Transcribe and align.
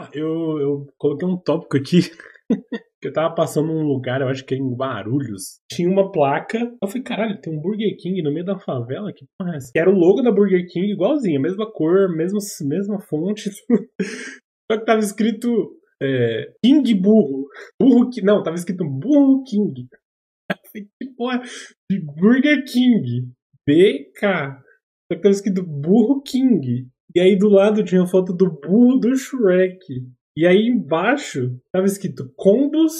Ah, 0.00 0.08
eu, 0.14 0.58
eu 0.58 0.86
coloquei 0.96 1.28
um 1.28 1.36
tópico 1.36 1.76
aqui. 1.76 2.00
que 3.00 3.08
eu 3.08 3.12
tava 3.12 3.34
passando 3.34 3.68
num 3.68 3.82
lugar, 3.82 4.20
eu 4.20 4.28
acho 4.28 4.44
que 4.44 4.54
é 4.54 4.58
em 4.58 4.76
Barulhos. 4.76 5.60
Tinha 5.70 5.88
uma 5.88 6.10
placa. 6.12 6.58
Eu 6.58 6.88
falei, 6.88 7.02
caralho, 7.02 7.40
tem 7.40 7.52
um 7.52 7.60
Burger 7.60 7.96
King 7.98 8.22
no 8.22 8.32
meio 8.32 8.44
da 8.44 8.58
favela? 8.58 9.12
Que 9.12 9.26
porra 9.38 9.54
é 9.54 9.56
essa? 9.56 9.72
Que 9.72 9.78
era 9.78 9.90
o 9.90 9.94
logo 9.94 10.22
da 10.22 10.30
Burger 10.30 10.66
King 10.68 10.92
igualzinho, 10.92 11.40
mesma 11.40 11.70
cor, 11.70 12.14
mesma, 12.14 12.38
mesma 12.62 13.00
fonte. 13.00 13.50
Só 14.70 14.78
que 14.78 14.84
tava 14.84 15.00
escrito 15.00 15.48
é, 16.02 16.52
King 16.64 16.94
Burro. 16.94 17.46
Burro 17.80 18.10
que. 18.10 18.22
Não, 18.22 18.42
tava 18.42 18.56
escrito 18.56 18.84
Burro 18.84 19.42
King. 19.44 19.88
Que 20.72 21.08
porra? 21.16 21.42
Burger 22.16 22.64
King. 22.64 23.32
BK. 23.66 24.20
Só 25.10 25.16
que 25.16 25.22
tava 25.22 25.30
escrito 25.30 25.62
Burro 25.64 26.22
King. 26.22 26.88
E 27.14 27.20
aí 27.20 27.36
do 27.36 27.48
lado 27.48 27.84
tinha 27.84 28.02
a 28.02 28.06
foto 28.06 28.32
do 28.32 28.50
burro 28.50 28.98
do 28.98 29.16
Shrek. 29.16 29.78
E 30.36 30.46
aí 30.46 30.66
embaixo 30.66 31.56
tava 31.72 31.86
escrito 31.86 32.32
Combos 32.36 32.94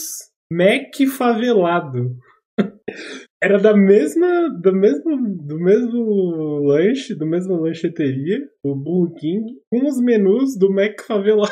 Mac 0.52 0.94
Favelado. 1.16 2.16
Era 3.42 3.58
da 3.58 3.74
mesma, 3.74 4.50
do 4.60 4.72
mesmo, 4.74 5.16
do 5.46 5.58
mesmo 5.58 6.58
lanche, 6.66 7.14
do 7.14 7.24
mesmo 7.24 7.56
lancheteria, 7.56 8.38
do 8.62 8.74
Burro 8.74 9.14
King, 9.14 9.54
com 9.70 9.86
os 9.86 9.98
menus 9.98 10.58
do 10.58 10.70
Mac 10.70 11.00
Favelado. 11.06 11.50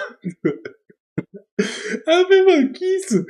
Aí 2.06 2.20
eu 2.20 2.24
falei, 2.27 2.45
mano, 2.45 2.73
que 2.73 2.84
isso? 2.84 3.24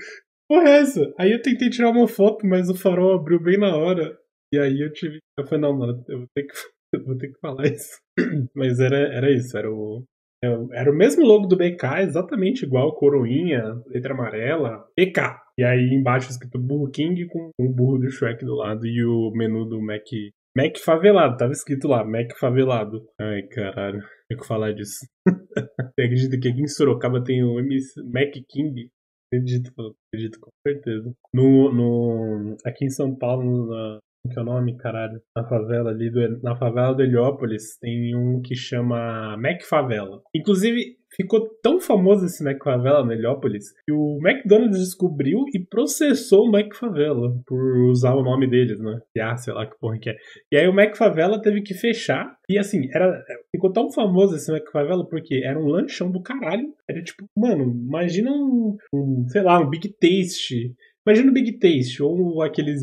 Porra 0.49 0.71
é 0.71 0.81
essa? 0.81 1.15
Aí 1.19 1.31
eu 1.31 1.41
tentei 1.43 1.71
tirar 1.71 1.91
uma 1.91 2.09
foto, 2.09 2.47
mas 2.47 2.69
o 2.69 2.75
farol 2.75 3.15
abriu 3.15 3.41
bem 3.41 3.59
na 3.59 3.77
hora. 3.77 4.19
E 4.53 4.59
aí 4.59 4.81
eu 4.81 4.93
tive. 4.93 5.19
Eu 5.39 5.47
falei, 5.47 5.61
não, 5.61 5.77
mano, 5.77 6.05
eu 6.09 6.19
vou 6.19 6.27
ter 6.35 6.45
que, 6.45 6.55
vou 7.05 7.17
ter 7.17 7.29
que 7.29 7.41
falar 7.41 7.67
isso. 7.67 7.99
Mas 8.55 8.81
era, 8.81 8.99
era 9.15 9.31
isso, 9.31 9.57
era 9.57 9.71
o. 9.71 10.05
Era 10.73 10.89
o 10.89 10.95
mesmo 10.95 11.27
logo 11.27 11.49
do 11.49 11.57
BK, 11.57 12.03
exatamente 12.03 12.65
igual, 12.65 12.95
coroinha, 12.95 13.61
letra 13.89 14.15
amarela, 14.15 14.87
BK. 14.97 15.37
E 15.59 15.65
aí 15.65 15.91
embaixo 15.93 16.31
escrito 16.31 16.61
Burro 16.61 16.89
King 16.93 17.27
com 17.27 17.51
o 17.59 17.69
burro 17.69 17.99
do 17.99 18.09
Shrek 18.09 18.45
do 18.45 18.55
lado 18.55 18.87
e 18.87 19.05
o 19.05 19.33
menu 19.33 19.65
do 19.65 19.83
Mac 19.83 20.05
Mac 20.59 20.77
favelado, 20.85 21.37
tava 21.37 21.53
escrito 21.53 21.87
lá, 21.87 22.05
Mac 22.05 22.37
favelado. 22.39 23.07
Ai, 23.21 23.43
caralho, 23.45 24.01
tenho 24.29 24.41
que 24.41 24.47
falar 24.47 24.73
disso. 24.73 25.07
Você 25.95 26.03
acredita 26.03 26.39
que 26.41 26.49
aqui 26.49 26.61
em 26.61 26.67
Sorocaba 26.67 27.23
tem 27.23 27.45
o 27.45 27.61
MC 27.61 28.03
Mac 28.03 28.33
King? 28.49 28.91
Acredito, 29.33 29.71
acredito, 30.13 30.41
com 30.41 30.51
certeza. 30.67 31.15
No, 31.33 31.73
no, 31.73 32.57
aqui 32.65 32.87
em 32.87 32.91
São 32.91 33.15
Paulo, 33.15 33.69
na, 33.69 33.99
que 34.31 34.39
é 34.39 34.43
o 34.43 34.45
nome, 34.45 34.77
caralho? 34.77 35.21
Na 35.37 35.45
favela 35.45 35.91
ali, 35.91 36.11
do, 36.11 36.43
na 36.43 36.57
favela 36.57 36.95
do 36.95 37.03
Heliópolis, 37.03 37.79
tem 37.81 38.15
um 38.15 38.41
que 38.43 38.55
chama 38.55 39.37
Mac 39.37 39.63
Favela. 39.63 40.21
Inclusive, 40.35 40.99
ficou 41.15 41.49
tão 41.63 41.81
famoso 41.81 42.27
esse 42.27 42.43
Mac 42.45 42.63
Favela 42.63 43.05
no 43.05 43.13
Heliópolis 43.13 43.73
que 43.85 43.93
o 43.93 44.19
McDonald's 44.23 44.79
descobriu 44.79 45.45
e 45.55 45.65
processou 45.65 46.47
o 46.47 46.51
Mac 46.51 46.75
Favela 46.75 47.35
por 47.47 47.89
usar 47.91 48.15
o 48.15 48.23
nome 48.23 48.49
deles, 48.49 48.79
né? 48.81 49.01
E 49.17 49.21
ah, 49.21 49.37
sei 49.37 49.55
lá 49.55 49.67
que 49.67 49.79
porra 49.79 49.99
que 49.99 50.11
é. 50.11 50.17
E 50.53 50.57
aí 50.57 50.69
o 50.69 50.75
Mac 50.75 50.97
Favela 50.97 51.41
teve 51.41 51.63
que 51.63 51.75
fechar. 51.75 52.37
E 52.49 52.59
assim, 52.59 52.89
era, 52.93 53.23
ficou 53.51 53.73
tão 53.73 53.91
famoso 53.91 54.37
esse 54.37 54.51
Mac 54.53 54.71
Favela 54.71 55.07
porque 55.09 55.43
era 55.45 55.59
um 55.59 55.67
lanchão 55.67 56.11
do 56.11 56.23
caralho. 56.23 56.67
Era 56.89 57.03
tipo, 57.03 57.25
mano, 57.37 57.65
imagina 57.87 58.31
um, 58.31 58.77
um 58.93 59.27
sei 59.29 59.43
lá, 59.43 59.59
um 59.61 59.71
Big 59.71 59.89
Taste. 59.99 60.75
Imagina 61.07 61.31
o 61.31 61.35
Big 61.35 61.59
Taste, 61.59 62.03
ou 62.03 62.43
aqueles 62.43 62.83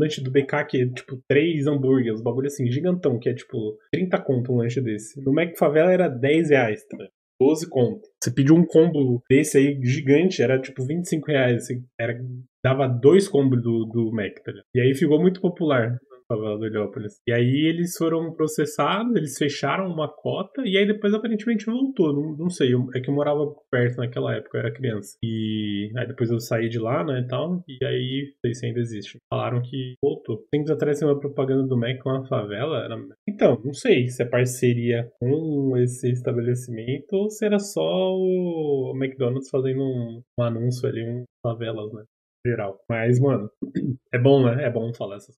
lanche 0.00 0.22
do 0.22 0.30
BK 0.30 0.64
que 0.68 0.82
é 0.82 0.86
tipo 0.86 1.22
três 1.28 1.66
hambúrgueres, 1.66 2.22
bagulho 2.22 2.46
assim, 2.46 2.70
gigantão, 2.70 3.18
que 3.18 3.28
é 3.28 3.34
tipo 3.34 3.78
30 3.92 4.20
conto 4.22 4.52
um 4.52 4.56
lanche 4.56 4.80
desse. 4.80 5.20
No 5.22 5.32
Mac 5.32 5.56
Favela 5.56 5.92
era 5.92 6.08
10 6.08 6.50
reais, 6.50 6.84
tá? 6.86 6.96
12 7.40 7.68
conto. 7.70 8.02
Você 8.22 8.30
pediu 8.30 8.54
um 8.54 8.66
combo 8.66 9.22
desse 9.28 9.56
aí 9.56 9.80
gigante, 9.82 10.42
era 10.42 10.60
tipo 10.60 10.84
25 10.84 11.26
reais. 11.26 11.62
Assim, 11.62 11.82
era, 11.98 12.20
dava 12.62 12.86
dois 12.86 13.26
combos 13.28 13.62
do, 13.62 13.86
do 13.86 14.12
Mac, 14.12 14.34
tá? 14.44 14.52
E 14.74 14.80
aí 14.80 14.94
ficou 14.94 15.20
muito 15.20 15.40
popular 15.40 15.98
favela 16.30 16.56
do 16.56 16.66
Heliópolis. 16.66 17.20
E 17.26 17.32
aí 17.32 17.66
eles 17.66 17.96
foram 17.96 18.32
processados, 18.32 19.14
eles 19.16 19.36
fecharam 19.36 19.86
uma 19.86 20.08
cota 20.08 20.62
e 20.64 20.76
aí 20.76 20.86
depois 20.86 21.12
aparentemente 21.12 21.66
voltou. 21.66 22.12
Não, 22.12 22.36
não 22.36 22.50
sei, 22.50 22.72
eu, 22.72 22.86
é 22.94 23.00
que 23.00 23.10
eu 23.10 23.14
morava 23.14 23.52
perto 23.70 23.96
naquela 23.96 24.34
época, 24.34 24.56
eu 24.56 24.60
era 24.60 24.72
criança. 24.72 25.16
E 25.22 25.90
aí 25.96 26.06
depois 26.06 26.30
eu 26.30 26.38
saí 26.38 26.68
de 26.68 26.78
lá, 26.78 27.04
né, 27.04 27.20
e 27.20 27.26
tal, 27.26 27.64
e 27.66 27.84
aí 27.84 28.26
não 28.26 28.40
sei 28.40 28.54
se 28.54 28.66
ainda 28.66 28.80
existe. 28.80 29.18
Falaram 29.28 29.60
que 29.62 29.94
voltou. 30.02 30.44
Tem 30.50 30.62
que 30.64 30.72
atrás 30.72 31.02
uma 31.02 31.18
propaganda 31.18 31.66
do 31.66 31.76
Mac 31.76 31.98
com 31.98 32.10
a 32.10 32.26
favela. 32.26 32.84
Era... 32.84 32.96
Então, 33.28 33.60
não 33.64 33.74
sei 33.74 34.08
se 34.08 34.22
é 34.22 34.26
parceria 34.26 35.10
com 35.18 35.76
esse 35.76 36.10
estabelecimento 36.10 37.12
ou 37.12 37.30
se 37.30 37.44
era 37.44 37.58
só 37.58 37.80
o 37.82 38.92
McDonald's 38.96 39.50
fazendo 39.50 39.82
um, 39.82 40.22
um 40.38 40.42
anúncio 40.42 40.88
ali, 40.88 41.02
um 41.02 41.24
favelas, 41.42 41.92
né? 41.92 42.04
geral. 42.46 42.78
Mas, 42.88 43.20
mano, 43.20 43.50
é 44.12 44.18
bom, 44.18 44.44
né? 44.44 44.64
É 44.64 44.70
bom 44.70 44.92
falar 44.94 45.16
essas 45.16 45.36